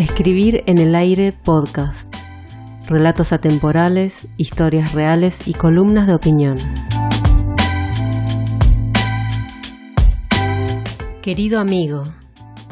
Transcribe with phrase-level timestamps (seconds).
[0.00, 2.10] Escribir en el aire podcast.
[2.88, 6.56] Relatos atemporales, historias reales y columnas de opinión.
[11.20, 12.10] Querido amigo,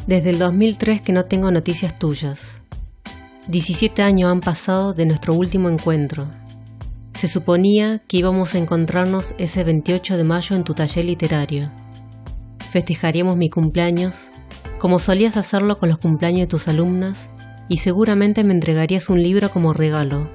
[0.07, 2.63] desde el 2003 que no tengo noticias tuyas.
[3.47, 6.27] 17 años han pasado de nuestro último encuentro.
[7.13, 11.71] Se suponía que íbamos a encontrarnos ese 28 de mayo en tu taller literario.
[12.71, 14.31] Festejaríamos mi cumpleaños
[14.79, 17.29] como solías hacerlo con los cumpleaños de tus alumnas,
[17.67, 20.31] y seguramente me entregarías un libro como regalo,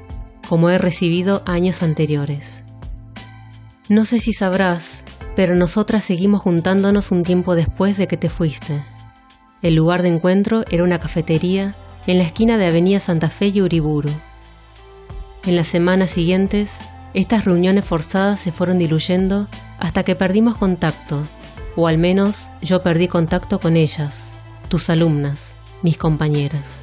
[0.48, 2.64] como he recibido años anteriores.
[3.88, 5.04] No sé si sabrás,
[5.34, 8.84] pero nosotras seguimos juntándonos un tiempo después de que te fuiste.
[9.62, 11.74] El lugar de encuentro era una cafetería
[12.06, 14.12] en la esquina de Avenida Santa Fe y Uriburu.
[15.44, 16.80] En las semanas siguientes,
[17.14, 21.26] estas reuniones forzadas se fueron diluyendo hasta que perdimos contacto,
[21.76, 24.33] o al menos yo perdí contacto con ellas
[24.68, 26.82] tus alumnas, mis compañeras.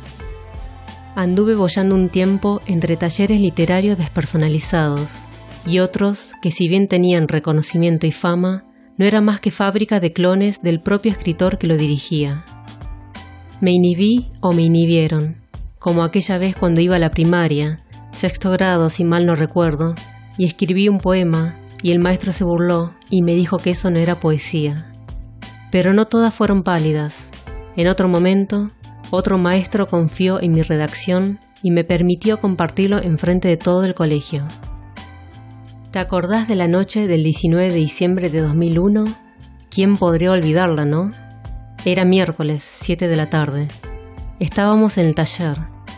[1.16, 5.28] Anduve bollando un tiempo entre talleres literarios despersonalizados
[5.66, 8.66] y otros que si bien tenían reconocimiento y fama,
[8.98, 12.46] no era más que fábrica de clones del propio escritor que lo dirigía.
[13.60, 15.42] Me inhibí o me inhibieron,
[15.80, 19.96] como aquella vez cuando iba a la primaria, sexto grado si mal no recuerdo,
[20.38, 24.00] y escribí un poema y el maestro se burló y me dijo que eso no
[24.00, 24.92] era poesía.
[25.72, 27.30] Pero no todas fueron pálidas,
[27.76, 28.72] en otro momento,
[29.12, 33.94] otro maestro confió en mi redacción y me permitió compartirlo en frente de todo el
[33.94, 34.48] colegio.
[35.92, 39.16] ¿Te acordás de la noche del 19 de diciembre de 2001?
[39.70, 41.10] ¿Quién podría olvidarla, no?
[41.84, 43.68] Era miércoles, 7 de la tarde.
[44.40, 45.58] Estábamos en el taller,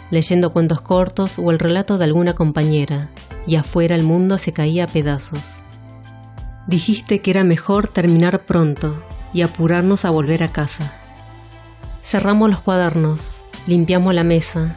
[0.10, 3.12] leyendo cuentos cortos o el relato de alguna compañera,
[3.46, 5.64] y afuera el mundo se caía a pedazos.
[6.68, 11.03] Dijiste que era mejor terminar pronto y apurarnos a volver a casa.
[12.04, 14.76] Cerramos los cuadernos, limpiamos la mesa,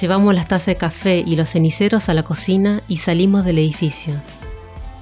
[0.00, 4.14] llevamos las tazas de café y los ceniceros a la cocina y salimos del edificio.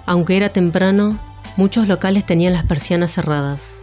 [0.07, 1.19] Aunque era temprano,
[1.59, 3.81] muchos locales tenían las persianas cerradas.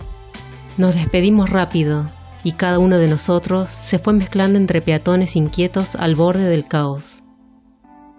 [0.75, 2.09] Nos despedimos rápido
[2.43, 7.23] y cada uno de nosotros se fue mezclando entre peatones inquietos al borde del caos.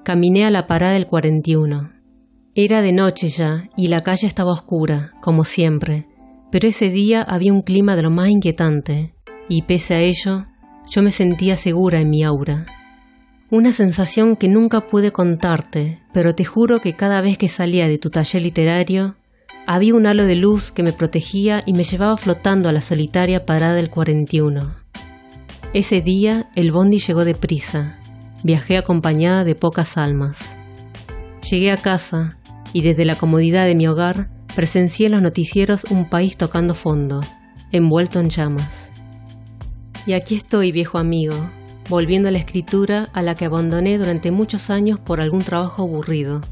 [0.04, 1.90] Caminé a la parada del 41.
[2.54, 6.06] Era de noche ya y la calle estaba oscura, como siempre,
[6.52, 9.13] pero ese día había un clima de lo más inquietante
[9.48, 10.46] y pese a ello,
[10.88, 12.66] yo me sentía segura en mi aura.
[13.50, 17.98] Una sensación que nunca pude contarte, pero te juro que cada vez que salía de
[17.98, 19.16] tu taller literario,
[19.66, 23.46] había un halo de luz que me protegía y me llevaba flotando a la solitaria
[23.46, 24.74] parada del 41.
[25.72, 27.98] Ese día el bondi llegó deprisa.
[28.42, 30.56] Viajé acompañada de pocas almas.
[31.48, 32.38] Llegué a casa
[32.72, 37.22] y desde la comodidad de mi hogar presencié en los noticieros un país tocando fondo,
[37.72, 38.92] envuelto en llamas.
[40.06, 41.50] Y aquí estoy, viejo amigo,
[41.88, 46.42] volviendo a la escritura a la que abandoné durante muchos años por algún trabajo aburrido,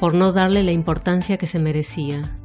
[0.00, 2.38] por no darle la importancia que se merecía.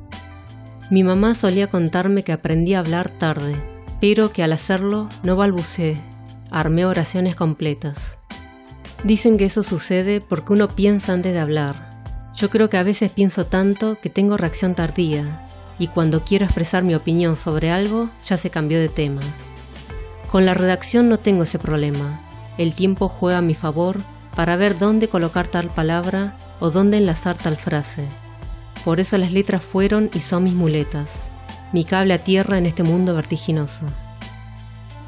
[0.89, 3.55] Mi mamá solía contarme que aprendí a hablar tarde,
[4.01, 5.97] pero que al hacerlo no balbuceé,
[6.51, 8.19] armé oraciones completas.
[9.03, 12.01] Dicen que eso sucede porque uno piensa antes de hablar.
[12.33, 15.45] Yo creo que a veces pienso tanto que tengo reacción tardía,
[15.79, 19.21] y cuando quiero expresar mi opinión sobre algo ya se cambió de tema.
[20.31, 22.21] Con la redacción no tengo ese problema.
[22.57, 23.97] El tiempo juega a mi favor
[24.35, 28.05] para ver dónde colocar tal palabra o dónde enlazar tal frase.
[28.83, 31.27] Por eso las letras fueron y son mis muletas,
[31.71, 33.85] mi cable a tierra en este mundo vertiginoso.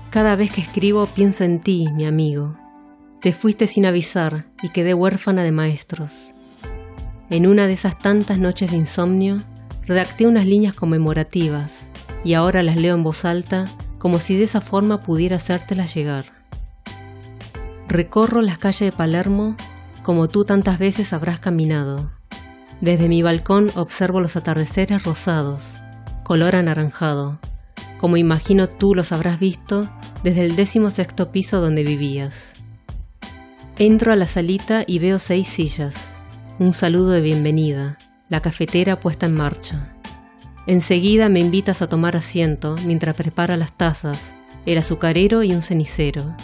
[0.10, 2.58] Cada vez que escribo pienso en ti, mi amigo.
[3.22, 6.34] Te fuiste sin avisar y quedé huérfana de maestros.
[7.30, 9.44] En una de esas tantas noches de insomnio,
[9.86, 11.92] redacté unas líneas conmemorativas
[12.24, 13.70] y ahora las leo en voz alta
[14.00, 16.26] como si de esa forma pudiera hacértela llegar.
[17.88, 19.56] Recorro las calles de Palermo
[20.02, 22.12] como tú tantas veces habrás caminado.
[22.82, 25.80] Desde mi balcón observo los atardeceres rosados,
[26.24, 27.40] color anaranjado,
[28.00, 29.90] como imagino tú los habrás visto
[30.24, 32.56] desde el décimo sexto piso donde vivías.
[33.78, 36.16] Entro a la salita y veo seis sillas,
[36.58, 37.98] un saludo de bienvenida,
[38.30, 39.99] la cafetera puesta en marcha.
[40.68, 44.36] Enseguida me invitas a tomar asiento mientras prepara las tazas,
[44.66, 46.36] el azucarero y un cenicero.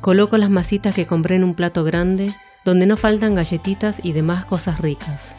[0.00, 2.34] Coloco las masitas que compré en un plato grande
[2.64, 5.36] donde no faltan galletitas y demás cosas ricas.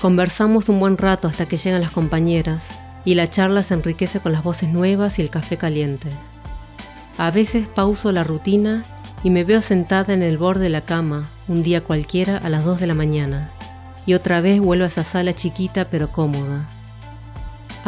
[0.00, 2.70] Conversamos un buen rato hasta que llegan las compañeras
[3.04, 6.08] y la charla se enriquece con las voces nuevas y el café caliente.
[7.16, 8.82] A veces pauso la rutina
[9.22, 12.64] y me veo sentada en el borde de la cama un día cualquiera a las
[12.64, 13.50] 2 de la mañana
[14.06, 16.68] y otra vez vuelvo a esa sala chiquita pero cómoda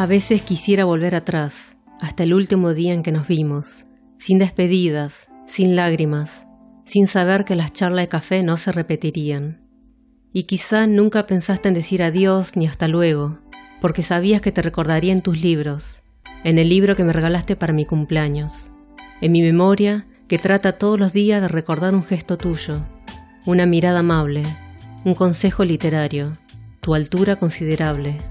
[0.01, 3.85] a veces quisiera volver atrás, hasta el último día en que nos vimos,
[4.17, 6.47] sin despedidas, sin lágrimas,
[6.85, 9.61] sin saber que las charlas de café no se repetirían.
[10.33, 13.41] Y quizá nunca pensaste en decir adiós ni hasta luego,
[13.79, 16.01] porque sabías que te recordaría en tus libros,
[16.43, 18.71] en el libro que me regalaste para mi cumpleaños,
[19.21, 22.83] en mi memoria que trata todos los días de recordar un gesto tuyo,
[23.45, 24.45] una mirada amable,
[25.05, 26.39] un consejo literario,
[26.79, 28.30] tu altura considerable.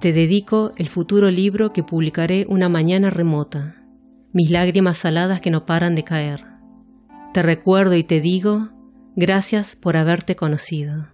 [0.00, 3.84] Te dedico el futuro libro que publicaré una mañana remota,
[4.32, 6.46] mis lágrimas saladas que no paran de caer.
[7.34, 8.70] Te recuerdo y te digo,
[9.14, 11.04] gracias por haberte conocido.